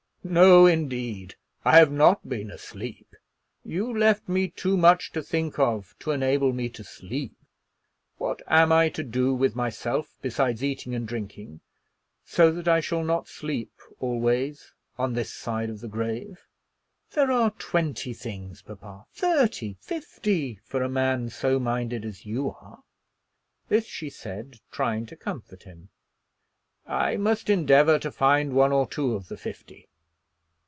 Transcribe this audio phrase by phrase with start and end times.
[0.23, 1.33] "No, indeed;
[1.65, 3.15] I have not been asleep.
[3.65, 7.33] You left me too much to think of to enable me to sleep.
[8.19, 11.61] What am I to do with myself besides eating and drinking,
[12.23, 16.45] so that I shall not sleep always on this side of the grave?"
[17.13, 22.83] "There are twenty things, papa, thirty, fifty, for a man so minded as you are."
[23.69, 25.89] This she said trying to comfort him.
[26.85, 29.87] "I must endeavor to find one or two of the fifty."